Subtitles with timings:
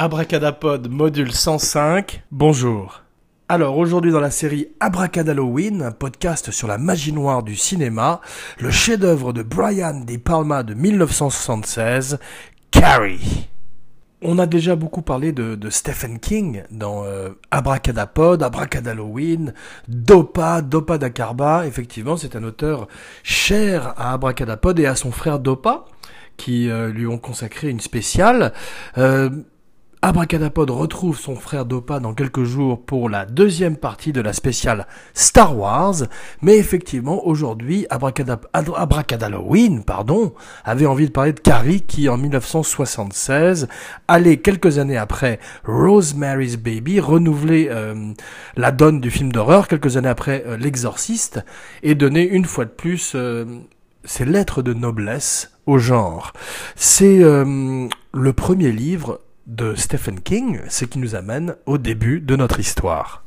[0.00, 3.02] Abracadapod module 105, bonjour.
[3.48, 8.20] Alors aujourd'hui dans la série Abracadalloween, un podcast sur la magie noire du cinéma,
[8.60, 12.20] le chef-d'œuvre de Brian De Palma de 1976,
[12.70, 13.48] Carrie.
[14.22, 19.52] On a déjà beaucoup parlé de, Stephen King dans euh, Abracadapod, Abracadalloween,
[19.88, 21.66] Dopa, Dopa d'Acarba.
[21.66, 22.86] Effectivement, c'est un auteur
[23.24, 25.86] cher à Abracadapod et à son frère Dopa,
[26.36, 28.52] qui euh, lui ont consacré une spéciale.
[28.96, 29.28] Euh,
[30.08, 34.86] Abracadapod retrouve son frère Dopa dans quelques jours pour la deuxième partie de la spéciale
[35.12, 35.96] Star Wars,
[36.40, 40.32] mais effectivement aujourd'hui Abracadalloween pardon,
[40.64, 43.68] avait envie de parler de Carrie qui en 1976
[44.08, 48.14] allait quelques années après Rosemary's Baby renouveler euh,
[48.56, 51.44] la donne du film d'horreur quelques années après euh, L'Exorciste
[51.82, 53.44] et donner une fois de plus euh,
[54.04, 56.32] ses lettres de noblesse au genre.
[56.76, 62.60] C'est le premier livre de Stephen King, ce qui nous amène au début de notre
[62.60, 63.24] histoire.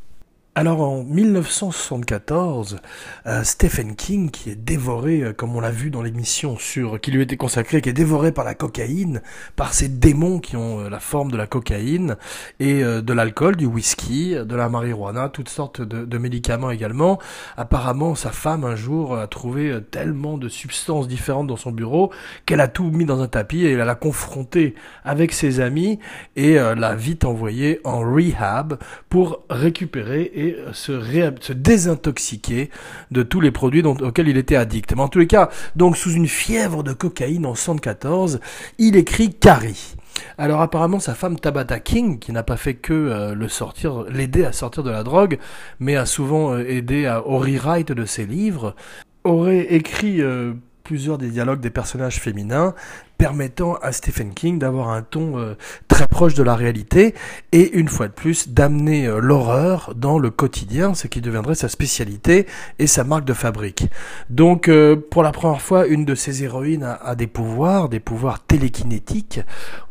[0.53, 2.81] Alors en 1974,
[3.25, 7.11] euh, Stephen King, qui est dévoré, euh, comme on l'a vu dans l'émission sur qui
[7.11, 9.21] lui était consacrée, qui est dévoré par la cocaïne,
[9.55, 12.17] par ces démons qui ont euh, la forme de la cocaïne
[12.59, 17.17] et de l'alcool, du whisky, de la marijuana, toutes sortes de, de, médicaments également.
[17.55, 22.11] Apparemment, sa femme un jour a trouvé tellement de substances différentes dans son bureau
[22.45, 25.99] qu'elle a tout mis dans un tapis et elle l'a confronté avec ses amis
[26.35, 28.77] et l'a vite envoyé en rehab
[29.09, 30.40] pour récupérer
[30.73, 32.69] se, désintoxiquer
[33.11, 34.93] de tous les produits auxquels il était addict.
[34.95, 38.39] Mais en tous les cas, donc sous une fièvre de cocaïne en 114,
[38.77, 39.95] il écrit Carrie.
[40.37, 44.45] Alors apparemment sa femme Tabata King, qui n'a pas fait que euh, le sortir, l'aider
[44.45, 45.37] à sortir de la drogue,
[45.79, 48.75] mais a souvent euh, aidé à, au rewrite de ses livres,
[49.23, 50.53] aurait écrit euh,
[50.83, 52.73] plusieurs des dialogues des personnages féminins,
[53.21, 55.53] permettant à Stephen King d'avoir un ton euh,
[55.87, 57.13] très proche de la réalité
[57.51, 61.69] et une fois de plus d'amener euh, l'horreur dans le quotidien, ce qui deviendrait sa
[61.69, 62.47] spécialité
[62.79, 63.85] et sa marque de fabrique.
[64.31, 68.43] Donc euh, pour la première fois, une de ces héroïnes a, des pouvoirs, des pouvoirs
[68.43, 69.41] télékinétiques.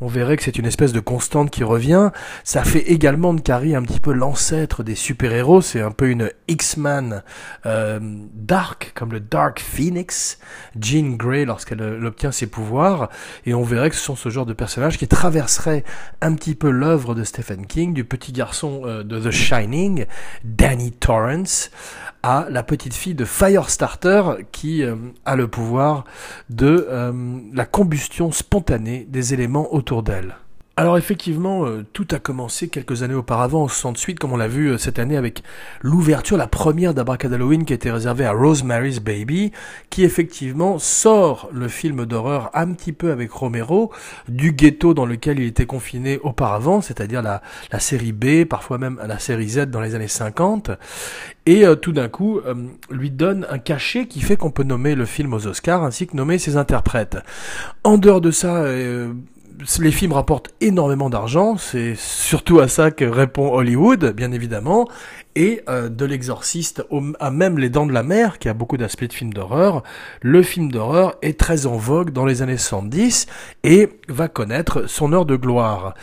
[0.01, 2.11] On verrait que c'est une espèce de constante qui revient.
[2.43, 6.33] Ça fait également de Carrie un petit peu l'ancêtre des super-héros, c'est un peu une
[6.49, 7.23] X-Man
[7.65, 10.41] dark, comme le Dark Phoenix,
[10.81, 13.09] Jean Grey lorsqu'elle obtient ses pouvoirs
[13.47, 15.85] et on verrait que ce sont ce genre de personnages qui traverseraient
[16.21, 20.07] un petit peu l'œuvre de Stephen King, du petit garçon euh, de The Shining,
[20.45, 21.71] Danny Torrance,
[22.23, 24.23] à la petite fille de Firestarter
[24.53, 26.05] qui euh, a le pouvoir
[26.51, 27.13] de euh,
[27.53, 30.37] la combustion spontanée des éléments autour d'elle.
[30.81, 34.69] Alors effectivement, euh, tout a commencé quelques années auparavant, en suite, comme on l'a vu
[34.69, 35.43] euh, cette année avec
[35.83, 39.53] l'ouverture, la première d'Abracadalloween qui était réservée à Rosemary's Baby,
[39.91, 43.93] qui effectivement sort le film d'horreur un petit peu avec Romero
[44.27, 47.43] du ghetto dans lequel il était confiné auparavant, c'est-à-dire la,
[47.79, 50.71] série B, parfois même la série Z dans les années 50,
[51.45, 52.41] et euh, tout d'un coup
[52.89, 56.17] lui donne un cachet qui fait qu'on peut nommer le film aux Oscars ainsi que
[56.17, 57.19] nommer ses interprètes.
[57.85, 58.65] En dehors de ça,
[59.81, 64.89] les films rapportent énormément d'argent, c'est surtout à ça que répond Hollywood, bien évidemment,
[65.37, 66.85] et euh, de l'exorciste
[67.19, 69.83] à même Les Dents de la Mer, qui a beaucoup d'aspects de films d'horreur,
[70.23, 73.27] le film d'horreur est très en vogue dans les années 70
[73.65, 75.95] et va connaître son heure de gloire.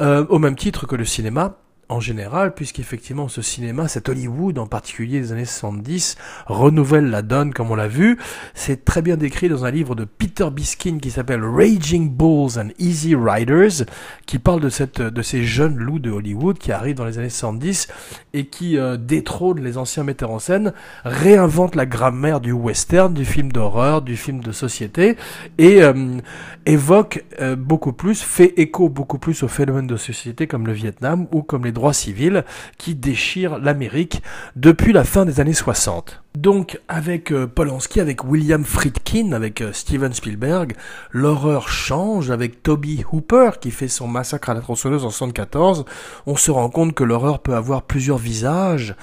[0.00, 1.56] Euh, au même titre que le cinéma,
[1.88, 6.16] en général, puisqu'effectivement ce cinéma, cet Hollywood en particulier des années 70,
[6.46, 8.18] renouvelle la donne comme on l'a vu.
[8.54, 12.68] C'est très bien décrit dans un livre de Peter Biskin qui s'appelle Raging Bulls and
[12.78, 13.86] Easy Riders,
[14.26, 17.30] qui parle de, cette, de ces jeunes loups de Hollywood qui arrivent dans les années
[17.30, 17.88] 70
[18.34, 20.74] et qui euh, détrônent les anciens metteurs en scène,
[21.04, 25.16] réinventent la grammaire du western, du film d'horreur, du film de société
[25.56, 26.18] et euh,
[26.66, 31.26] évoquent euh, beaucoup plus, fait écho beaucoup plus aux phénomènes de société comme le Vietnam
[31.32, 32.44] ou comme les droit civil
[32.76, 34.22] qui déchire l'Amérique
[34.56, 36.22] depuis la fin des années 60.
[36.36, 40.74] Donc avec euh, Polanski, avec William Friedkin, avec euh, Steven Spielberg,
[41.10, 45.84] l'horreur change avec Toby Hooper qui fait son massacre à la tronçonneuse en 74.
[46.26, 48.94] On se rend compte que l'horreur peut avoir plusieurs visages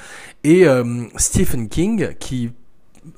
[0.44, 2.52] et euh, Stephen King qui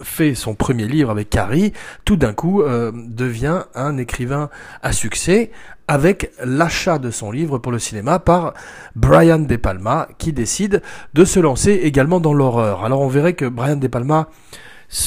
[0.01, 1.71] fait son premier livre avec Carrie,
[2.03, 4.49] tout d'un coup devient un écrivain
[4.81, 5.49] à succès
[5.87, 8.53] avec l'achat de son livre pour le cinéma par
[8.95, 10.81] Brian De Palma, qui décide
[11.13, 12.83] de se lancer également dans l'horreur.
[12.83, 14.27] Alors on verrait que Brian De Palma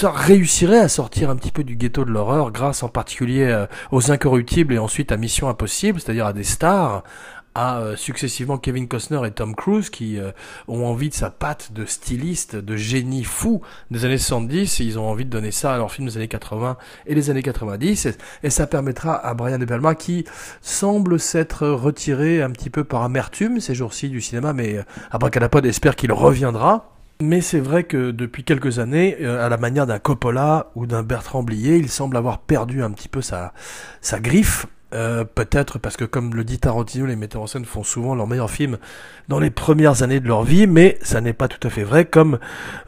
[0.03, 4.11] réussirait à sortir un petit peu du ghetto de l'horreur grâce en particulier euh, aux
[4.11, 7.03] incorruptibles et ensuite à Mission Impossible, c'est-à-dire à des stars
[7.55, 10.31] à euh, successivement Kevin Costner et Tom Cruise qui euh,
[10.69, 13.61] ont envie de sa patte de styliste, de génie fou
[13.91, 14.81] des années 70.
[14.81, 16.77] Et ils ont envie de donner ça à leurs films des années 80
[17.07, 18.09] et des années 90.
[18.43, 20.25] Et, ça permettra à Brian De Palma qui
[20.61, 25.65] semble s'être retiré un petit peu par amertume ces jours-ci du cinéma, mais euh, Abracadapod
[25.67, 26.95] espère qu'il reviendra.
[27.23, 31.43] Mais c'est vrai que depuis quelques années, à la manière d'un Coppola ou d'un Bertrand
[31.43, 33.53] Blier, il semble avoir perdu un petit peu sa,
[34.01, 37.85] sa griffe euh, peut-être parce que comme le dit Tarantino, les metteurs en scène font
[37.85, 38.79] souvent leurs meilleurs films
[39.29, 42.05] dans les premières années de leur vie, mais ça n'est pas tout à fait vrai,
[42.05, 42.39] comme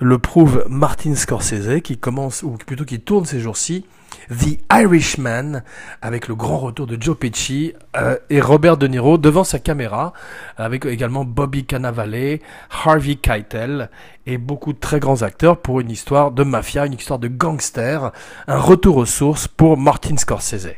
[0.01, 3.85] le prouve Martin Scorsese, qui commence, ou plutôt qui tourne ces jours-ci,
[4.31, 5.63] The Irishman,
[6.01, 10.13] avec le grand retour de Joe Pesci euh, et Robert De Niro devant sa caméra,
[10.57, 12.39] avec également Bobby Cannavale,
[12.71, 13.91] Harvey Keitel
[14.27, 18.13] et beaucoup de très grands acteurs pour une histoire de mafia, une histoire de gangster,
[18.47, 20.69] un retour aux sources pour Martin Scorsese.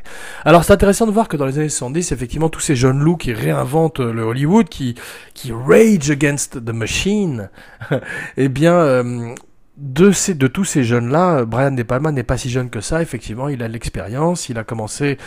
[0.43, 3.17] Alors c'est intéressant de voir que dans les années 70, effectivement, tous ces jeunes loups
[3.17, 4.95] qui réinventent le Hollywood, qui,
[5.33, 7.49] qui rage against the machine,
[8.37, 9.35] eh bien, euh,
[9.77, 13.01] de, ces, de tous ces jeunes-là, Brian De Palma n'est pas si jeune que ça,
[13.01, 15.17] effectivement, il a l'expérience, il a commencé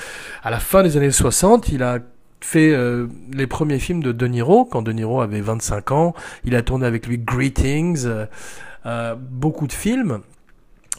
[0.42, 1.98] à la fin des années 60, il a
[2.40, 6.14] fait euh, les premiers films de De Niro, quand De Niro avait 25 ans,
[6.44, 8.26] il a tourné avec lui Greetings, euh,
[8.86, 10.20] euh, beaucoup de films,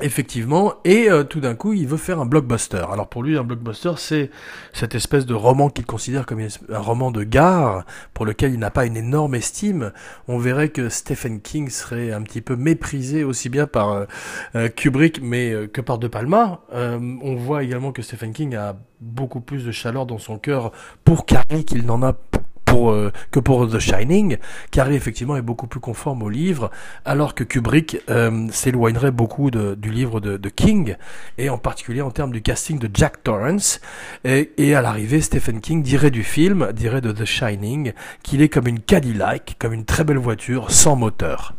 [0.02, 2.86] Effectivement, et euh, tout d'un coup, il veut faire un blockbuster.
[2.90, 4.30] Alors pour lui, un blockbuster, c'est
[4.72, 7.84] cette espèce de roman qu'il considère comme un roman de gare,
[8.14, 9.92] pour lequel il n'a pas une énorme estime.
[10.30, 14.06] On verrait que Stephen King serait un petit peu méprisé aussi bien par euh,
[14.56, 16.62] euh, Kubrick, mais que par De Palma.
[16.72, 20.72] on voit également que Stephen King a beaucoup plus de chaleur dans son cœur
[21.04, 22.14] pour Carrie qu'il n'en a
[22.78, 24.38] euh, que pour The Shining.
[24.72, 26.72] Carrie effectivement est beaucoup plus conforme au livre,
[27.06, 30.96] alors que Kubrick euh, s'éloignerait beaucoup du livre de, King,
[31.38, 33.82] et en particulier en termes du casting de Jack Torrance.
[34.24, 37.94] Et à l'arrivée, Stephen King dirait du film, dirait de The Shining,
[38.24, 41.59] qu'il est comme une Cadillac, comme une très belle voiture sans moteur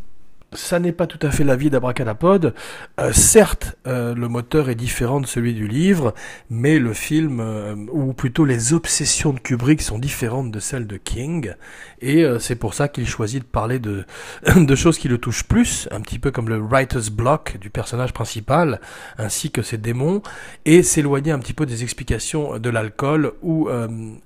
[0.53, 2.53] ça n'est pas tout à fait l'avis d'Abracadapod.
[2.99, 6.13] Euh, certes, euh, le moteur est différent de celui du livre,
[6.49, 10.97] mais le film, euh, ou plutôt les obsessions de Kubrick sont différentes de celles de
[10.97, 11.53] King,
[12.01, 16.01] et c'est pour ça qu'il choisit de parler de, choses qui le touchent plus, un
[16.01, 18.81] petit peu comme le writer's block du personnage principal,
[19.17, 20.21] ainsi que ses démons,
[20.65, 23.69] et s'éloigner un petit peu des explications de l'alcool ou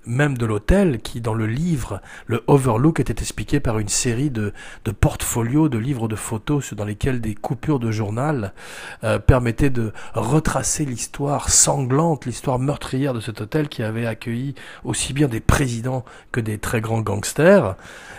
[0.06, 4.54] même de l'hôtel, qui dans le livre, le Overlook était expliqué par une série de
[5.00, 8.54] portfolios de livres de photos dans lesquelles des coupures de journal
[9.04, 15.14] euh, permettaient de retracer l'histoire sanglante, l'histoire meurtrière de cet hôtel qui avait accueilli aussi
[15.14, 17.76] bien des présidents que des très grands gangsters,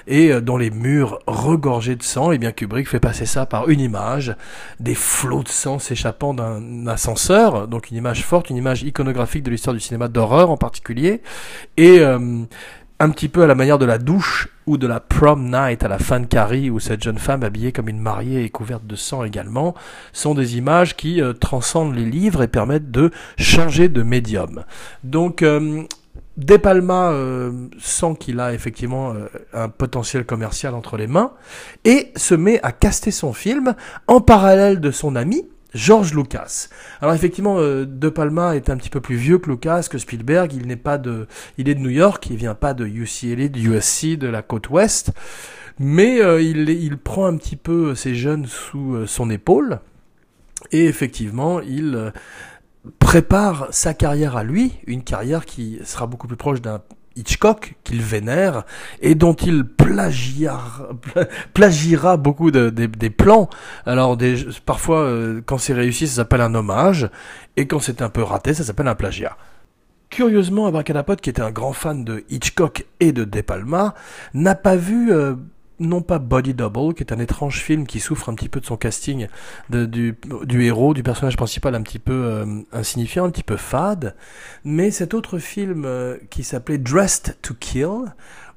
[0.06, 3.46] et euh, dont les murs regorgés de sang, et eh bien Kubrick fait passer ça
[3.46, 4.36] par une image,
[4.80, 9.50] des flots de sang s'échappant d'un ascenseur, donc une image forte, une image iconographique de
[9.50, 11.22] l'histoire du cinéma d'horreur en particulier,
[11.76, 12.44] et euh,
[12.98, 15.88] un petit peu à la manière de la douche ou de la prom night à
[15.88, 18.96] la fin de Carrie où cette jeune femme habillée comme une mariée et couverte de
[18.96, 19.74] sang également
[20.12, 24.64] sont des images qui euh, transcendent les livres et permettent de changer de médium.
[25.04, 25.82] Donc euh,
[26.38, 29.14] De Palma euh, sent qu'il a effectivement
[29.52, 31.32] un potentiel commercial entre les mains
[31.84, 33.74] et se met à caster son film
[34.06, 36.68] en parallèle de son ami George Lucas.
[37.00, 40.52] Alors effectivement, euh, De Palma est un petit peu plus vieux que Lucas, que Spielberg.
[40.52, 41.26] Il n'est pas de,
[41.58, 44.70] il est de New York, il vient pas de UCLA, de USC, de la côte
[44.70, 45.12] ouest,
[45.78, 49.80] mais euh, il, il prend un petit peu ces jeunes sous euh, son épaule
[50.72, 52.12] et effectivement, il
[52.98, 56.80] prépare sa carrière à lui, une carrière qui sera beaucoup plus proche d'un
[57.16, 58.64] Hitchcock qu'il vénère
[59.00, 60.96] et dont il plagiera,
[62.16, 63.48] beaucoup de, des plans.
[63.84, 64.16] Alors
[64.64, 67.08] parfois euh, quand c'est réussi ça s'appelle un hommage
[67.56, 69.36] et quand c'est un peu raté ça s'appelle un plagiat.
[70.08, 73.94] Curieusement, Abracadapod, qui était un grand fan de Hitchcock et de De Palma,
[74.34, 75.34] n'a pas vu euh,
[75.78, 78.66] non pas Body Double, qui est un étrange film qui souffre un petit peu de
[78.66, 79.26] son casting
[79.70, 80.16] du,
[80.62, 84.14] héros, du personnage principal un petit peu euh, insignifiant, un petit peu fade,
[84.64, 88.14] mais cet autre film euh, qui s'appelait Dressed to Kill,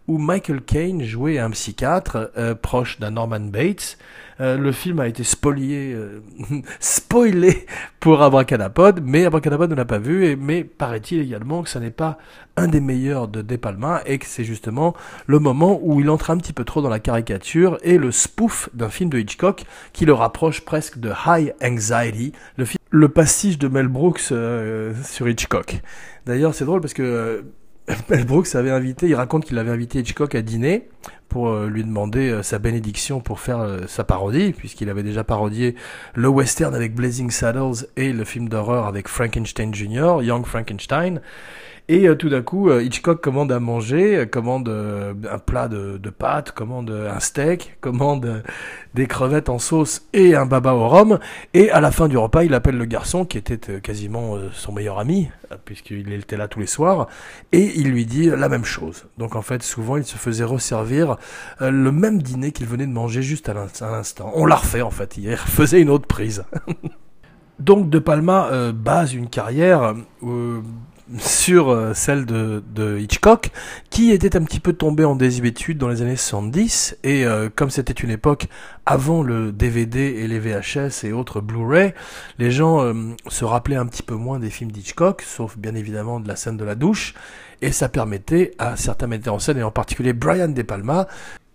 [0.09, 3.99] où Michael Caine jouait un psychiatre euh, proche d'un Norman Bates.
[4.41, 6.23] Euh, le film a été spolié, euh,
[6.79, 7.67] spoilé
[7.99, 12.17] pour Abracadapod, mais Abracadapod ne l'a pas vu, mais paraît-il également que ce n'est pas
[12.57, 14.95] un des meilleurs de De Palma, et que c'est justement
[15.27, 18.69] le moment où il entre un petit peu trop dans la caricature et le spoof
[18.73, 19.63] d'un film de Hitchcock
[19.93, 24.33] qui le rapproche presque de High Anxiety, le, film, le de Mel Brooks
[25.03, 25.81] sur Hitchcock.
[26.25, 27.43] D'ailleurs, c'est drôle parce que
[28.09, 30.87] Mel Brooks avait invité, il raconte qu'il avait invité Hitchcock à dîner
[31.27, 35.23] pour euh, lui demander euh, sa bénédiction pour faire euh, sa parodie, puisqu'il avait déjà
[35.23, 35.75] parodié
[36.15, 41.21] le western avec Blazing Saddles et le film d'horreur avec Frankenstein Jr., Young Frankenstein.
[41.91, 45.97] Et euh, tout d'un coup, euh, Hitchcock commande à manger, euh, commande un plat de,
[45.97, 48.43] de pâtes, commande un steak, commande
[48.93, 51.17] des crevettes en sauce et un baba au rhum.
[51.55, 54.99] Et à la fin du repas, il appelle le garçon, qui était quasiment son meilleur
[54.99, 55.29] ami,
[55.65, 57.07] puisqu'il était là tous les soirs,
[57.51, 59.05] et il lui dit la même chose.
[59.17, 61.17] Donc en fait, souvent, il se faisait resservir
[61.59, 64.31] le même dîner qu'il venait de manger juste à l'instant.
[64.35, 66.43] On l'a refait en fait, il faisait une autre prise.
[67.59, 69.95] Donc De Palma base une carrière
[71.17, 73.51] sur euh, celle de, Hitchcock,
[73.89, 77.69] qui était un petit peu tombé en désuétude dans les années 70, et euh, comme
[77.69, 78.47] c'était une époque
[78.85, 81.93] avant le DVD et les VHS et autres Blu-ray,
[82.37, 82.93] les gens euh,
[83.27, 86.57] se rappelaient un petit peu moins des films d'Hitchcock, sauf bien évidemment de la scène
[86.57, 87.13] de la douche,
[87.61, 91.07] et ça permettait à certains metteurs en scène, et en particulier Brian De Palma,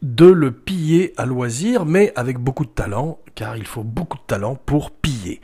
[0.02, 4.25] de le piller à loisir, mais avec beaucoup de talent, car il faut beaucoup de
[4.26, 5.40] talent pour piller.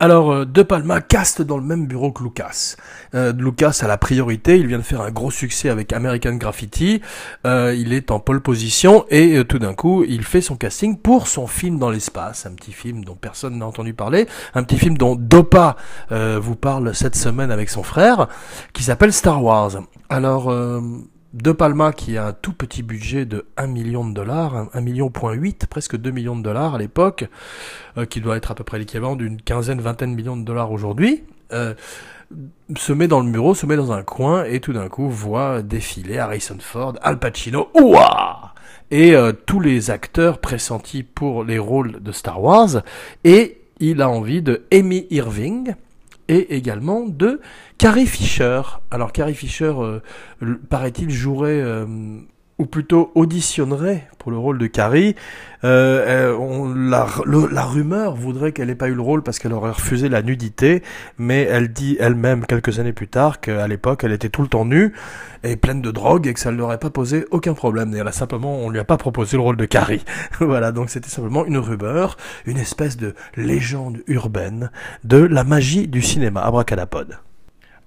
[0.00, 2.76] Alors, euh, De Palma caste dans le même bureau que Lucas.
[3.16, 7.02] Euh, Lucas a la priorité, il vient de faire un gros succès avec American Graffiti,
[7.44, 11.26] euh, il est en pole position et tout d'un coup, il fait son casting pour
[11.26, 14.96] son film dans l'espace, un petit film dont personne n'a entendu parler, un petit film
[14.96, 15.76] dont Dopa
[16.10, 18.28] vous parle cette semaine avec son frère,
[18.72, 19.82] qui s'appelle Star Wars.
[20.08, 20.52] Alors,
[21.34, 25.10] de Palma qui a un tout petit budget de 1 million de dollars, 1 million
[25.10, 27.26] point 8, presque 2 millions de dollars à l'époque,
[27.96, 30.72] euh, qui doit être à peu près l'équivalent d'une quinzaine, vingtaine de millions de dollars
[30.72, 31.74] aujourd'hui, euh,
[32.76, 35.62] se met dans le bureau, se met dans un coin et tout d'un coup voit
[35.62, 38.54] défiler Harrison Ford, Al Pacino, ouah!
[38.90, 42.82] Et euh, tous les acteurs pressentis pour les rôles de Star Wars
[43.24, 45.74] et il a envie de Amy Irving,
[46.28, 47.40] et également de
[47.78, 48.60] Carrie Fisher.
[48.90, 50.00] Alors Carrie Fisher, euh,
[50.68, 51.86] paraît-il, jouerait euh,
[52.58, 55.14] ou plutôt auditionnerait pour le rôle de Carrie.
[55.64, 59.70] Euh, on, la, la, rumeur voudrait qu'elle n'ait pas eu le rôle parce qu'elle aurait
[59.70, 60.82] refusé la nudité,
[61.18, 64.64] mais elle dit elle-même quelques années plus tard qu'à l'époque elle était tout le temps
[64.64, 64.92] nue
[65.44, 67.94] et pleine de drogue et que ça ne aurait pas posé aucun problème.
[67.94, 70.04] Et là simplement on lui a pas proposé le rôle de Carrie.
[70.40, 74.70] voilà, donc c'était simplement une rumeur, une espèce de légende urbaine
[75.04, 76.42] de la magie du cinéma.
[76.42, 77.18] Abracadapod.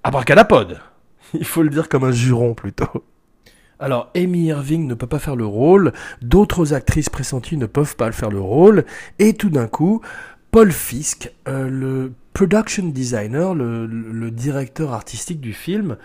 [0.02, 0.80] Abracadapod
[1.34, 3.04] Il faut le dire comme un juron plutôt.
[3.78, 8.12] Alors, Amy Irving ne peut pas faire le rôle, d'autres actrices pressenties ne peuvent pas
[8.12, 8.84] faire le rôle,
[9.18, 10.00] et tout d'un coup,
[10.52, 15.96] Paul Fisk, euh, le production designer, le, directeur artistique du film,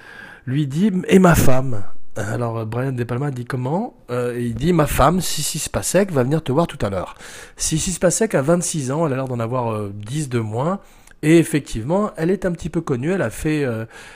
[0.45, 1.83] lui dit Et ma femme?
[2.15, 3.97] Alors Brian De Palma dit comment?
[4.09, 7.15] Euh, Il dit ma femme, Sissi Spacek, va venir te voir tout à l'heure.
[7.57, 10.79] Sissi Spacek a 26 ans, elle a l'air d'en avoir 10 euh, de moins.
[11.23, 13.11] Et effectivement, elle est un petit peu connue.
[13.11, 13.65] Elle a fait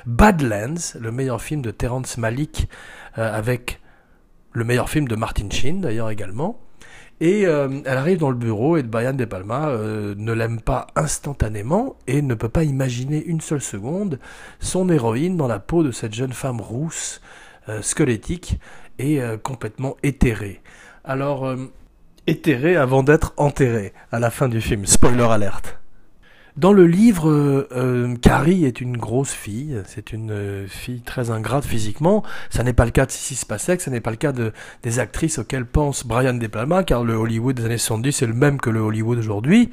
[0.05, 3.79] Badlands, le meilleur film de Terrence Malick euh, avec
[4.53, 6.59] le meilleur film de Martin Sheen d'ailleurs également.
[7.19, 10.87] Et euh, elle arrive dans le bureau et Brian De Palma euh, ne l'aime pas
[10.95, 14.19] instantanément et ne peut pas imaginer une seule seconde
[14.59, 17.21] son héroïne dans la peau de cette jeune femme rousse,
[17.81, 18.59] squelettique
[18.97, 20.61] et complètement éthérée.
[21.03, 21.55] Alors,
[22.25, 24.85] éthérée avant d'être enterrée à la fin du film.
[24.85, 25.80] Spoiler alerte.
[26.57, 31.63] Dans le livre, euh, Carrie est une grosse fille, c'est une euh, fille très ingrate
[31.63, 32.23] physiquement.
[32.49, 34.51] Ça n'est pas le cas de Sissy Spacek, ça n'est pas le cas de,
[34.83, 38.33] des actrices auxquelles pense Brian De Palma, car le Hollywood des années 70 c'est le
[38.33, 39.71] même que le Hollywood aujourd'hui.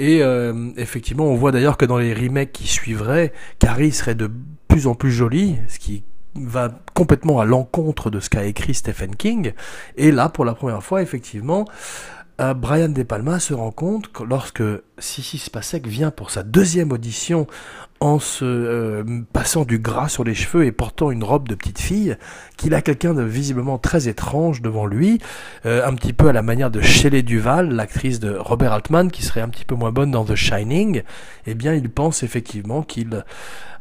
[0.00, 4.30] Et euh, effectivement, on voit d'ailleurs que dans les remakes qui suivraient, Carrie serait de
[4.66, 6.02] plus en plus jolie, ce qui
[6.34, 9.52] va complètement à l'encontre de ce qu'a écrit Stephen King.
[9.96, 11.66] Et là, pour la première fois, effectivement,
[12.40, 14.62] euh, Brian De Palma se rend compte que lorsque
[14.98, 17.46] Sissi Spacek vient pour sa deuxième audition
[18.00, 21.78] en se euh, passant du gras sur les cheveux et portant une robe de petite
[21.78, 22.16] fille,
[22.56, 25.20] qu'il a quelqu'un de visiblement très étrange devant lui,
[25.66, 29.22] euh, un petit peu à la manière de Shelley Duval, l'actrice de Robert Altman, qui
[29.22, 31.02] serait un petit peu moins bonne dans The Shining,
[31.46, 33.24] eh bien il pense effectivement qu'il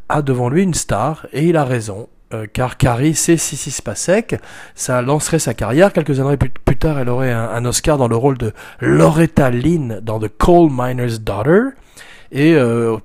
[0.10, 2.10] a devant lui une star, et il a raison.
[2.32, 4.36] Euh, car Carrie, c'est Sissy Spacek.
[4.76, 5.92] Ça lancerait sa carrière.
[5.94, 10.20] Quelques années plus, tard, elle aurait un, Oscar dans le rôle de Loretta Lynn dans
[10.20, 11.70] The Coal Miner's Daughter.
[12.32, 12.98] Et euh,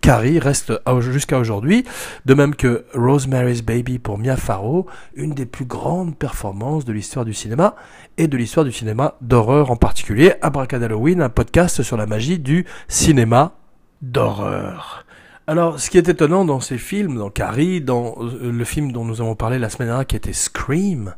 [0.00, 1.84] Carrie reste jusqu'à aujourd'hui,
[2.24, 7.26] de même que Rosemary's Baby pour Mia Farrow, une des plus grandes performances de l'histoire
[7.26, 7.74] du cinéma
[8.16, 10.34] et de l'histoire du cinéma d'horreur en particulier.
[10.40, 13.52] Halloween, un podcast sur la magie du cinéma
[14.00, 15.04] d'horreur.
[15.50, 19.04] Alors, ce qui est étonnant dans ces films, dans Carrie, dans euh, le film dont
[19.04, 21.16] nous avons parlé la semaine dernière qui était Scream,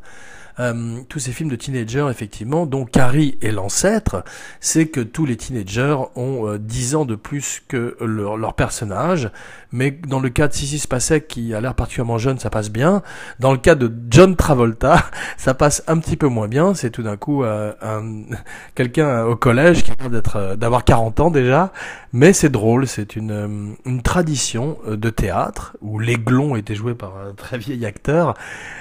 [0.59, 4.23] euh, tous ces films de teenagers, effectivement, dont Carrie est l'ancêtre,
[4.59, 9.31] c'est que tous les teenagers ont euh, 10 ans de plus que leur, leur, personnage.
[9.71, 13.01] Mais dans le cas de Sissy Spacek, qui a l'air particulièrement jeune, ça passe bien.
[13.39, 15.03] Dans le cas de John Travolta,
[15.37, 16.75] ça passe un petit peu moins bien.
[16.75, 18.23] C'est tout d'un coup euh, un,
[18.75, 21.71] quelqu'un au collège qui a d'être, euh, d'avoir 40 ans déjà.
[22.11, 27.17] Mais c'est drôle, c'est une, euh, une tradition de théâtre où l'aiglon était joué par
[27.17, 28.35] un très vieil acteur.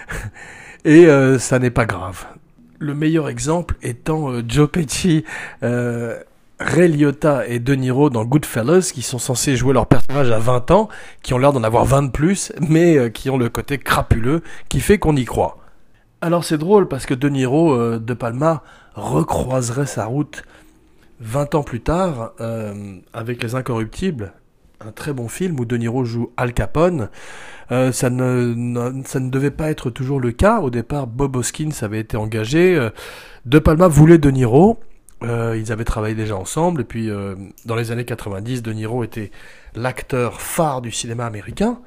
[0.85, 2.27] Et euh, ça n'est pas grave.
[2.79, 5.25] Le meilleur exemple étant euh, Joe Pesci,
[5.63, 6.19] euh,
[6.59, 10.73] Ray Liotta et De Niro dans Goodfellas, qui sont censés jouer leur personnage à 20
[10.73, 10.89] ans,
[11.23, 14.81] qui ont l'air d'en avoir 20 de plus, mais qui ont le côté crapuleux, qui
[14.81, 15.59] fait qu'on y croit.
[16.21, 18.63] Alors c'est drôle parce que De Niro, De Palma,
[18.95, 20.45] recroiserait sa route
[21.21, 22.33] 20 ans plus tard
[23.13, 24.33] avec Les Incorruptibles,
[24.87, 27.09] un très bon film où De Niro joue Al Capone.
[27.71, 30.61] Euh, ça, ne, ça ne devait pas être toujours le cas.
[30.61, 32.77] Au départ, Bob Hoskins avait été engagé.
[32.77, 32.91] Euh,
[33.47, 34.79] de Palma voulait De Niro.
[35.23, 36.83] Euh, ils avaient travaillé déjà ensemble.
[36.83, 37.11] Et puis,
[37.65, 39.31] dans les années 90, De Niro était
[39.75, 41.79] l'acteur phare du cinéma américain.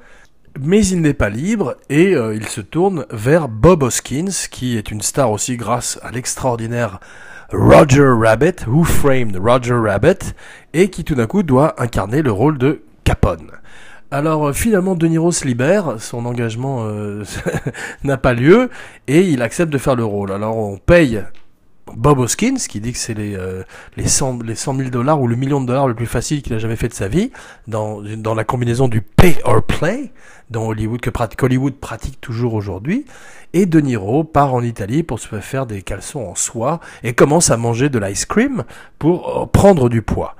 [0.58, 5.02] Mais il n'est pas libre et il se tourne vers Bob Hoskins, qui est une
[5.02, 6.98] star aussi grâce à l'extraordinaire
[7.52, 10.34] Roger Rabbit, Who Framed Roger Rabbit,
[10.72, 13.52] et qui tout d'un coup doit incarner le rôle de Capone.
[14.10, 17.22] Alors euh, finalement, De Niro se libère, son engagement euh,
[18.04, 18.68] n'a pas lieu,
[19.06, 20.32] et il accepte de faire le rôle.
[20.32, 21.22] Alors on paye
[21.94, 23.62] Bob Hoskins, qui dit que c'est les, euh,
[23.96, 26.52] les, 100, les 100 000 dollars ou le million de dollars le plus facile qu'il
[26.54, 27.30] a jamais fait de sa vie,
[27.68, 30.12] dans, la combinaison du pay or play,
[30.50, 31.10] dans Hollywood, que
[31.44, 33.06] Hollywood pratique toujours aujourd'hui.
[33.52, 37.50] Et De Niro part en Italie pour se faire des caleçons en soie et commence
[37.52, 38.64] à manger de l'ice cream
[38.98, 40.34] pour prendre du poids.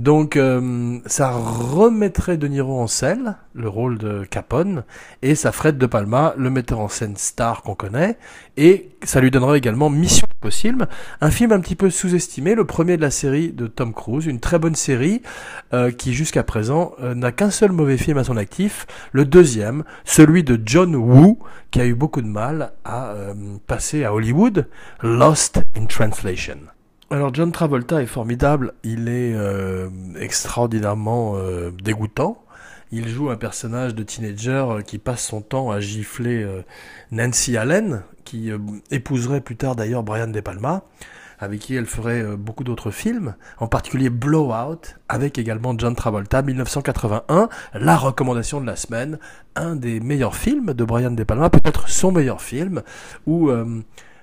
[0.00, 4.84] Donc euh, ça remettrait De Niro en scène, le rôle de Capone,
[5.20, 8.16] et ça ferait De Palma le metteur en scène star qu'on connaît,
[8.56, 10.88] et ça lui donnerait également Mission Impossible,
[11.20, 14.40] un film un petit peu sous-estimé, le premier de la série de Tom Cruise, une
[14.40, 15.20] très bonne série
[15.74, 19.84] euh, qui jusqu'à présent euh, n'a qu'un seul mauvais film à son actif, le deuxième,
[20.06, 21.40] celui de John Woo,
[21.70, 23.12] qui a eu beaucoup de mal à
[23.66, 24.66] passer à Hollywood,
[25.02, 26.56] Lost in Translation.
[27.12, 29.88] Alors John Travolta est formidable, il est euh,
[30.20, 32.40] extraordinairement euh, dégoûtant.
[32.92, 36.62] Il joue un personnage de teenager euh, qui passe son temps à gifler euh,
[37.10, 38.58] Nancy Allen, qui euh,
[38.92, 40.84] épouserait plus tard d'ailleurs Brian De Palma,
[41.40, 46.42] avec qui elle ferait euh, beaucoup d'autres films, en particulier Blowout, avec également John Travolta,
[46.42, 49.18] 1981, la recommandation de la semaine,
[49.56, 52.82] un des meilleurs films de Brian De Palma, peut-être son meilleur film,
[53.26, 53.50] où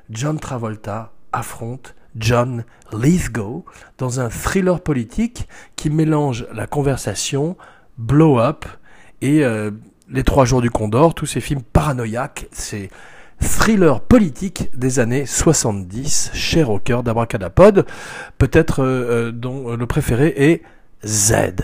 [0.10, 3.66] John Travolta affronte John Lithgow
[3.98, 7.58] dans un thriller politique qui mélange la conversation,
[7.98, 8.66] Blow Up
[9.22, 9.72] et euh,
[10.10, 12.90] Les Trois Jours du Condor, tous ces films paranoïaques, ces
[13.40, 17.86] thrillers politiques des années 70, cher au cœur d'Abracadapod,
[18.38, 20.64] peut-être euh, dont le préféré est
[21.06, 21.56] Z.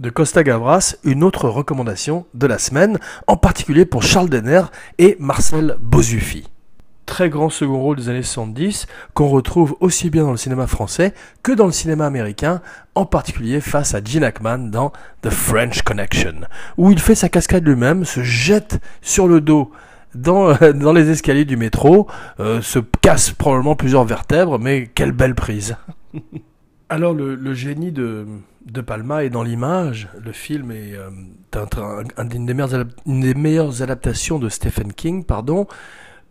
[0.00, 4.62] De Costa Gavras, une autre recommandation de la semaine, en particulier pour Charles Denner
[4.98, 6.48] et Marcel Bozufi
[7.06, 11.14] très grand second rôle des années 70 qu'on retrouve aussi bien dans le cinéma français
[11.42, 12.60] que dans le cinéma américain,
[12.94, 16.42] en particulier face à Gene Hackman dans The French Connection,
[16.76, 19.70] où il fait sa cascade lui-même, se jette sur le dos
[20.14, 22.06] dans, dans les escaliers du métro,
[22.40, 25.76] euh, se casse probablement plusieurs vertèbres, mais quelle belle prise.
[26.88, 28.26] Alors le, génie de,
[28.66, 30.08] de Palma est dans l'image.
[30.22, 31.10] Le film est euh,
[32.32, 35.66] une des meilleures adaptations de Stephen King, pardon,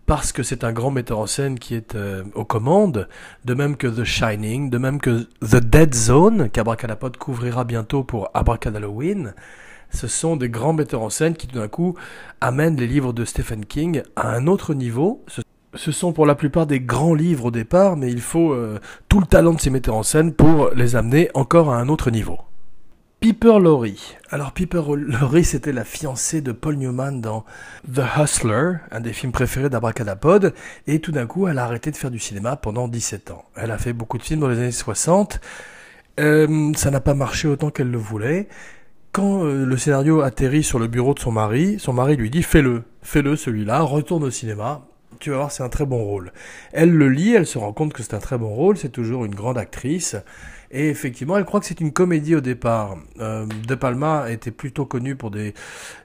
[0.05, 3.07] parce que c'est un grand metteur en scène qui est euh, aux commandes,
[3.45, 8.29] de même que The Shining, de même que The Dead Zone, qu'Abracadapod couvrira bientôt pour
[8.33, 9.33] Abracadalloween.
[9.91, 11.95] Ce sont des grands metteurs en scène qui tout d'un coup
[12.41, 15.23] amènent les livres de Stephen King à un autre niveau.
[15.27, 15.41] Ce,
[15.75, 19.19] ce sont pour la plupart des grands livres au départ, mais il faut euh, tout
[19.19, 22.39] le talent de ces metteurs en scène pour les amener encore à un autre niveau.
[23.23, 24.17] Piper Laurie.
[24.31, 27.45] Alors Piper Laurie, c'était la fiancée de Paul Newman dans
[27.89, 30.53] The Hustler, un des films préférés d'Abracadapod,
[30.88, 33.45] et tout d'un coup, elle a arrêté de faire du cinéma pendant 17 ans.
[33.55, 35.39] Elle a fait beaucoup de films dans les années 60.
[36.19, 38.49] Euh, ça n'a pas marché autant qu'elle le voulait.
[39.13, 42.43] Quand euh, le scénario atterrit sur le bureau de son mari, son mari lui dit
[42.43, 44.86] fais-le, fais-le celui-là, retourne au cinéma,
[45.19, 46.33] tu vas voir, c'est un très bon rôle.
[46.73, 49.23] Elle le lit, elle se rend compte que c'est un très bon rôle, c'est toujours
[49.23, 50.17] une grande actrice.
[50.73, 52.97] Et effectivement, elle croit que c'est une comédie au départ.
[53.19, 55.53] Euh, de Palma était plutôt connu pour des,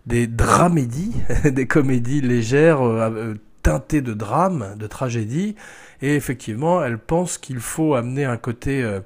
[0.06, 5.56] des dramédies, des comédies légères, euh, teintées de drame, de tragédie.
[6.02, 9.00] Et effectivement, elle pense qu'il faut amener un côté euh,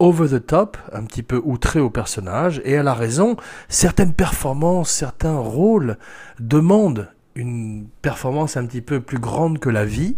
[0.00, 2.60] over the top, un petit peu outré au personnage.
[2.64, 3.36] Et elle a raison,
[3.68, 5.98] certaines performances, certains rôles
[6.40, 10.16] demandent une performance un petit peu plus grande que la vie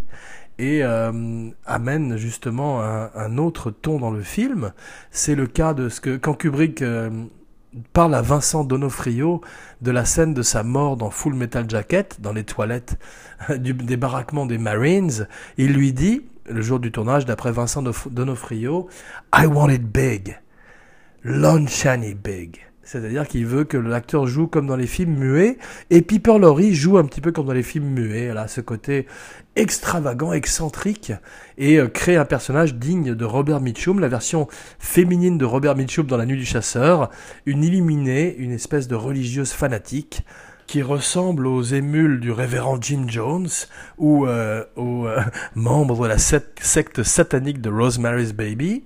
[0.59, 4.71] et euh, amène justement un, autre ton dans le film.
[5.11, 7.09] C'est le cas de ce que quand Kubrick euh,
[7.93, 9.41] parle à Vincent Donofrio
[9.81, 12.97] de la scène de sa mort dans Full Metal Jacket, dans les toilettes
[13.57, 18.87] du débarquement des Marines, il lui dit, le jour du tournage, d'après Vincent Donofrio,
[19.33, 20.37] I want it big,
[21.23, 22.72] Shiny big.
[22.93, 25.57] C'est-à-dire qu'il veut que l'acteur joue comme dans les films muets,
[25.89, 28.25] et Piper Laurie joue un petit peu comme dans les films muets.
[28.25, 29.07] Elle a ce côté
[29.55, 31.11] extravagant, excentrique,
[31.57, 36.05] et euh, crée un personnage digne de Robert Mitchum, la version féminine de Robert Mitchum
[36.05, 37.09] dans La Nuit du Chasseur,
[37.47, 40.21] une illuminée, une espèce de religieuse fanatique,
[40.67, 43.49] qui ressemble aux émules du révérend Jim Jones
[43.97, 45.19] ou euh, aux euh,
[45.55, 48.83] membres de la secte satanique de Rosemary's Baby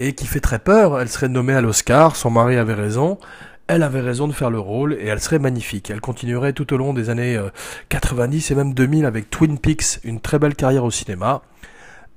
[0.00, 1.00] et qui fait très peur.
[1.00, 3.18] Elle serait nommée à l'Oscar, son mari avait raison,
[3.66, 5.90] elle avait raison de faire le rôle et elle serait magnifique.
[5.90, 7.40] Elle continuerait tout au long des années
[7.88, 11.42] 90 euh, et même 2000 avec Twin Peaks, une très belle carrière au cinéma.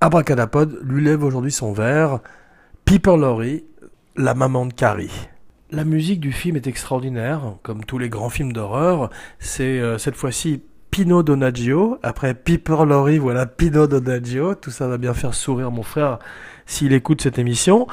[0.02, 2.20] Abracadapod lui lève aujourd'hui son verre.
[2.86, 3.66] Piper Laurie,
[4.16, 5.28] la maman de Carrie.
[5.72, 9.10] La musique du film est extraordinaire, comme tous les grands films d'horreur.
[9.40, 10.64] C'est euh, cette fois-ci
[11.00, 11.98] Pino Donaggio.
[12.04, 14.56] Après Piper Laurie, voilà Pino Donaggio.
[14.56, 16.20] Tout ça va bien faire sourire mon frère
[16.66, 17.88] s'il écoute cette émission.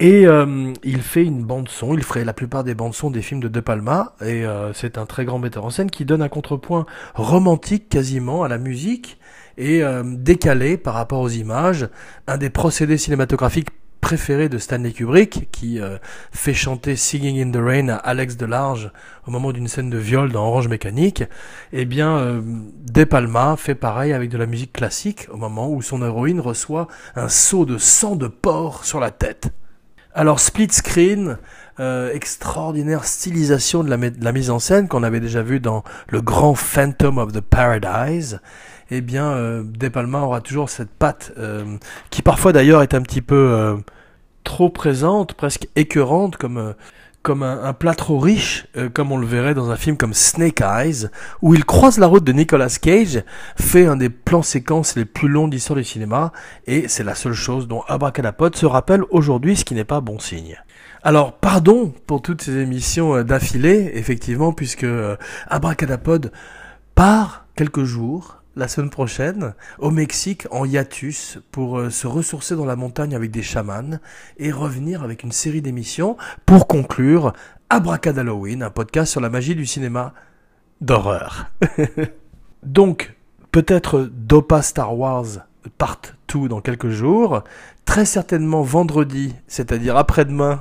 [0.00, 3.20] Et euh, il fait une bande son, il ferait la plupart des bandes son des
[3.20, 6.22] films de De Palma, et euh, c'est un très grand metteur en scène qui donne
[6.22, 9.18] un contrepoint romantique quasiment à la musique
[9.58, 11.90] et euh, décalé par rapport aux images,
[12.26, 13.68] un des procédés cinématographiques
[14.06, 15.98] préféré de Stanley Kubrick, qui euh,
[16.30, 18.92] fait chanter Singing in the Rain à Alex Delarge
[19.26, 21.24] au moment d'une scène de viol dans Orange Mécanique,
[21.72, 22.40] eh bien, euh,
[22.88, 26.86] De Palma fait pareil avec de la musique classique au moment où son héroïne reçoit
[27.16, 29.48] un seau de sang de porc sur la tête.
[30.14, 31.36] Alors, split screen,
[31.80, 36.54] euh, extraordinaire stylisation de la, mise en scène qu'on avait déjà vu dans le grand
[36.54, 38.38] Phantom of the Paradise
[38.92, 41.76] eh bien, euh, De Palma aura toujours cette patte euh,
[42.10, 43.76] qui parfois d'ailleurs est un petit peu
[44.46, 46.72] trop présente, presque écœurante, comme, euh,
[47.22, 50.60] comme un, plat trop riche, euh, comme on le verrait dans un film comme Snake
[50.62, 51.08] Eyes,
[51.42, 53.22] où il croise la route de Nicolas Cage,
[53.56, 56.32] fait un des plans séquences les plus longs d'histoire du cinéma,
[56.66, 60.20] et c'est la seule chose dont Abracadapod se rappelle aujourd'hui, ce qui n'est pas bon
[60.20, 60.56] signe.
[61.02, 64.86] Alors, pardon pour toutes ces émissions euh, d'affilée, effectivement, puisque
[65.48, 66.30] Abracadapod
[66.94, 72.64] part quelques jours la semaine prochaine au Mexique en hiatus pour euh, se ressourcer dans
[72.64, 74.00] la montagne avec des chamans
[74.38, 76.16] et revenir avec une série d'émissions
[76.46, 77.34] pour conclure
[77.68, 80.14] Abracad Halloween, un podcast sur la magie du cinéma
[80.80, 81.50] d'horreur.
[82.62, 83.14] Donc,
[83.52, 85.46] peut-être Dopa Star Wars
[85.78, 86.00] Part
[86.32, 87.42] 2 dans quelques jours,
[87.84, 90.60] très certainement vendredi, c'est-à-dire après-demain,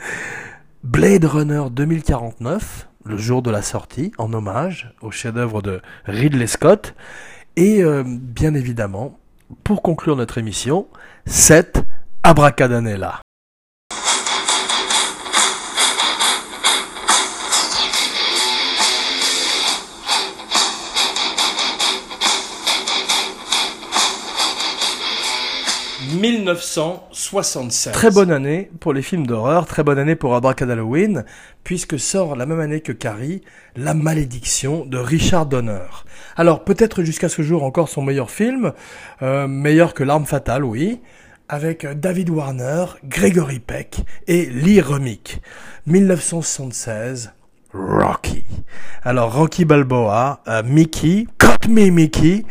[0.84, 6.94] Blade Runner 2049 le jour de la sortie, en hommage au chef-d'œuvre de Ridley Scott.
[7.56, 9.18] Et euh, bien évidemment,
[9.64, 10.86] pour conclure notre émission,
[11.26, 11.84] cette
[12.22, 13.20] Abracadanella.
[27.32, 27.94] 1967.
[27.94, 31.24] Très bonne année pour les films d'horreur, très bonne année pour Halloween,
[31.64, 33.40] puisque sort la même année que Carrie,
[33.74, 35.86] La Malédiction de Richard Donner.
[36.36, 38.72] Alors peut-être jusqu'à ce jour encore son meilleur film,
[39.22, 41.00] euh, meilleur que L'arme fatale, oui,
[41.48, 45.40] avec David Warner, Gregory Peck et Lee Remick.
[45.86, 47.32] 1976.
[47.72, 48.44] Rocky.
[49.02, 52.44] Alors Rocky Balboa, euh, Mickey, Cut Me Mickey,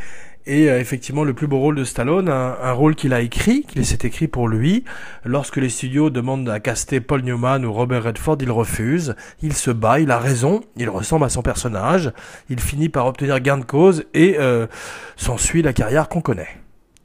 [0.45, 3.85] et euh, effectivement, le plus beau rôle de Stallone, un, rôle qu'il a écrit, qu'il
[3.85, 4.83] s'est écrit pour lui.
[5.23, 9.15] Lorsque les studios demandent à caster Paul Newman ou Robert Redford, il refuse.
[9.41, 12.11] Il se bat, il a raison, il ressemble à son personnage.
[12.49, 14.67] Il finit par obtenir gain de cause et euh,
[15.15, 16.49] s'ensuit la carrière qu'on connaît.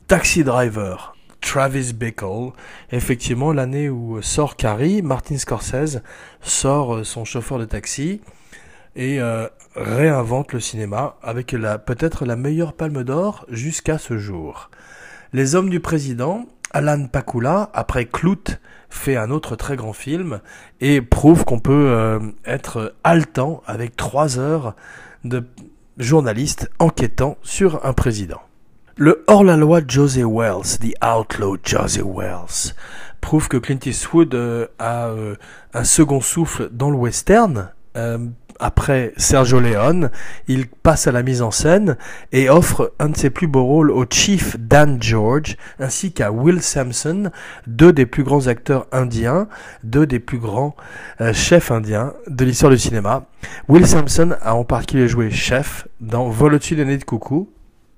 [0.08, 2.52] Taxi Driver, Travis Bickle.
[2.90, 6.00] Effectivement, l'année où sort Carrie, Martin Scorsese
[6.40, 8.20] sort euh, son chauffeur de taxi
[8.96, 14.70] et euh, réinvente le cinéma avec la, peut-être la meilleure palme d'or jusqu'à ce jour.
[15.32, 20.40] Les Hommes du Président, Alan Pakula, après Clout, fait un autre très grand film
[20.80, 24.74] et prouve qu'on peut euh, être haletant avec trois heures
[25.24, 25.44] de
[25.98, 28.40] journalistes enquêtant sur un président.
[28.96, 32.74] Le hors-la-loi José Wells, The Outlaw José Wells,
[33.20, 35.10] prouve que Clint Eastwood euh, a
[35.74, 37.70] un second souffle dans le western,
[38.60, 40.10] après Sergio Leone,
[40.48, 41.96] il passe à la mise en scène
[42.32, 46.62] et offre un de ses plus beaux rôles au Chief Dan George ainsi qu'à Will
[46.62, 47.30] Sampson,
[47.66, 49.48] deux des plus grands acteurs indiens,
[49.84, 50.74] deux des plus grands
[51.20, 53.26] euh, chefs indiens de l'histoire du cinéma.
[53.68, 57.50] Will Sampson a en particulier joué chef dans Vol au-dessus des nids de coucou,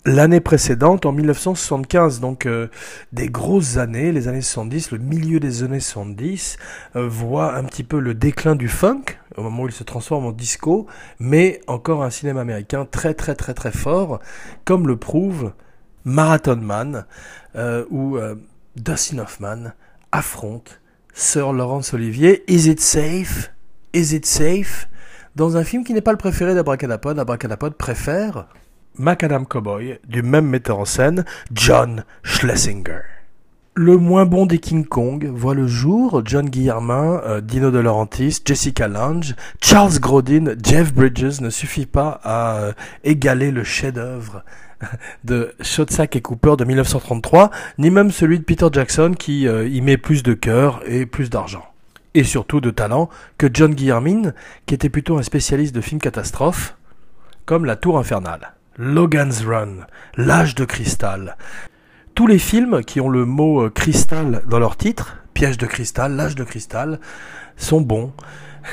[0.09, 2.68] l'année précédente, en 1975, donc euh,
[3.12, 6.57] des grosses années, les années 70, le milieu des années 70,
[6.97, 9.03] euh, voit un petit peu le déclin du funk,
[9.37, 10.87] au moment où il se transforme en disco,
[11.21, 14.21] mais encore un cinéma américain très très très très fort,
[14.64, 15.53] comme le prouve
[16.05, 17.05] Marathon Man,
[17.57, 18.18] euh, où
[18.77, 19.73] Dustin Hoffman
[20.11, 20.81] affronte
[21.12, 22.44] Sir Laurence Olivier.
[22.51, 23.53] Is it safe?
[23.92, 24.88] Is it safe?
[25.37, 28.47] Dans un film qui n'est pas le préféré d'Abracadapod, Abracadapod préfère
[28.98, 33.00] Macadam Cowboy du même metteur en scène, John Schlesinger.
[33.74, 38.40] Le moins bon des King Kong voit le jour, John Guillermin, euh, Dino De Laurentiis,
[38.44, 42.72] Jessica Lange, Charles Grodin, Jeff Bridges ne suffit pas à euh,
[43.04, 44.42] égaler le chef-d'œuvre
[45.24, 49.80] de Shotsack et Cooper de 1933, ni même celui de Peter Jackson qui euh, y
[49.80, 51.64] met plus de cœur et plus d'argent.
[52.14, 53.08] Et surtout de talent
[53.38, 54.32] que John Guillermin,
[54.66, 56.76] qui était plutôt un spécialiste de films catastrophes,
[57.46, 58.58] comme La Tour Infernale.
[58.81, 61.37] Logan's Run, L'âge de cristal.
[62.14, 66.14] Tous les films qui ont le mot euh, cristal dans leur titre, piège de cristal,
[66.14, 67.01] l'âge de cristal,
[67.57, 68.12] sont bons.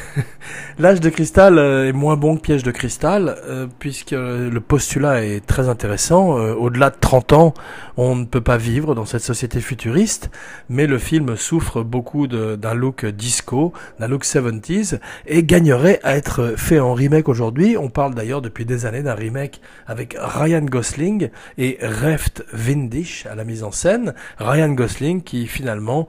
[0.77, 5.23] L'âge de cristal euh, est moins bon que piège de cristal, euh, puisque le postulat
[5.23, 6.37] est très intéressant.
[6.37, 7.53] Euh, au-delà de 30 ans,
[7.97, 10.29] on ne peut pas vivre dans cette société futuriste,
[10.69, 16.55] mais le film souffre beaucoup d'un look disco, d'un look 70s, et gagnerait à être
[16.57, 17.77] fait en remake aujourd'hui.
[17.77, 23.35] On parle d'ailleurs depuis des années d'un remake avec Ryan Gosling et Reft Windisch à
[23.35, 24.13] la mise en scène.
[24.39, 26.07] Ryan Gosling qui finalement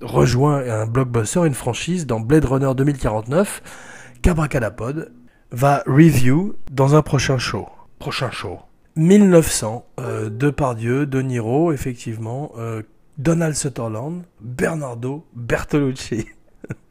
[0.00, 3.62] rejoint un blockbuster, une franchise dans Blade Runner 2049
[4.22, 5.12] qu'Abracadapod
[5.50, 7.68] va review dans un prochain show.
[7.98, 8.58] Prochain show.
[8.96, 12.82] 1900, euh, Depardieu, De Niro, effectivement, euh,
[13.16, 16.26] Donald Sutherland, Bernardo Bertolucci.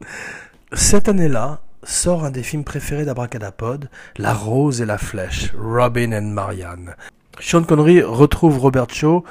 [0.74, 6.34] Cette année-là, sort un des films préférés d'Abracadapod, La Rose et la Flèche, Robin and
[6.34, 6.96] Marianne.
[7.40, 9.24] Sean Connery retrouve Robert Shaw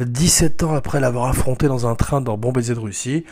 [0.00, 3.24] 17 ans après l'avoir affronté dans un train dans Bon Baiser de Russie.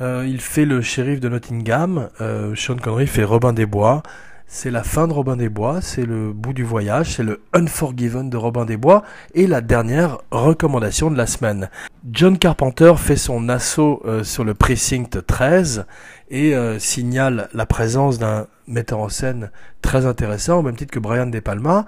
[0.00, 2.08] Euh, il fait le shérif de Nottingham.
[2.20, 4.02] Euh, Sean Connery fait Robin des Bois.
[4.50, 8.30] C'est la fin de Robin des Bois, c'est le bout du voyage, c'est le Unforgiven
[8.30, 11.68] de Robin des Bois et la dernière recommandation de la semaine.
[12.10, 15.84] John Carpenter fait son assaut euh, sur le precinct 13
[16.30, 19.50] et euh, signale la présence d'un metteur en scène
[19.82, 21.84] très intéressant, au même titre que Brian De Palma,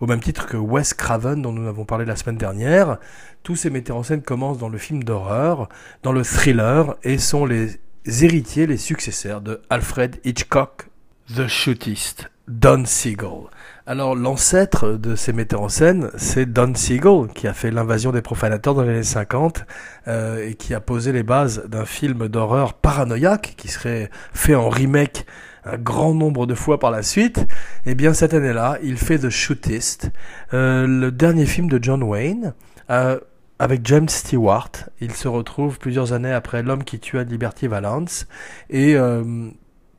[0.00, 2.98] au même titre que Wes Craven dont nous avons parlé la semaine dernière.
[3.42, 5.68] Tous ces metteurs en scène commencent dans le film d'horreur,
[6.04, 10.90] dans le thriller et sont les héritiers, les successeurs de Alfred Hitchcock
[11.32, 13.48] The Shootist, Don Siegel.
[13.86, 18.20] Alors l'ancêtre de ces metteurs en scène, c'est Don Siegel, qui a fait l'invasion des
[18.20, 19.64] profanateurs dans les années 50
[20.06, 24.68] euh, et qui a posé les bases d'un film d'horreur paranoïaque qui serait fait en
[24.68, 25.24] remake
[25.64, 27.38] un grand nombre de fois par la suite.
[27.86, 30.10] Et eh bien cette année-là, il fait The Shootist,
[30.52, 32.52] euh, le dernier film de John Wayne.
[32.90, 33.18] Euh,
[33.58, 38.26] avec James Stewart, il se retrouve plusieurs années après L'homme qui tua Liberty Valance
[38.68, 38.96] et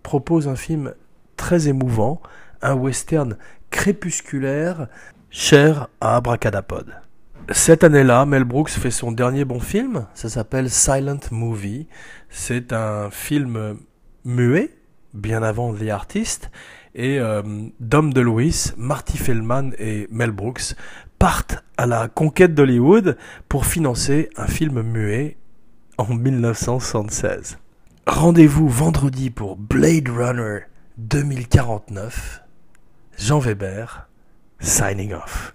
[0.04, 0.94] propose un film
[1.36, 2.22] très émouvant,
[2.62, 3.38] un western
[3.70, 4.88] crépusculaire
[5.30, 6.94] cher à Abracadapod.
[7.52, 11.88] Cette année-là, Mel Brooks fait son dernier bon film, ça s'appelle Silent Movie.
[12.30, 13.78] C'est un film
[14.24, 14.72] muet,
[15.14, 16.50] bien avant The Artist,
[16.96, 17.44] et euh,
[17.80, 20.76] Dom DeLuise, Marty Feldman et Mel Brooks
[21.20, 23.18] partent à la conquête d'Hollywood
[23.48, 25.38] pour financer un film muet
[25.98, 27.58] en 1976.
[28.08, 30.60] Rendez-vous vendredi pour Blade Runner
[30.98, 32.42] 2049,
[33.18, 34.08] Jean Weber,
[34.60, 35.54] signing off.